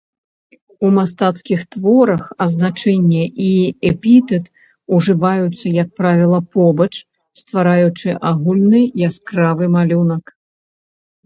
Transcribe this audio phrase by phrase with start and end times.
[0.87, 3.49] У мастацкіх творах азначэнне і
[3.91, 4.45] эпітэт
[4.97, 6.89] ужываюцца, як правіла, побач,
[7.43, 10.25] ствараючы агульны яскравы малюнак.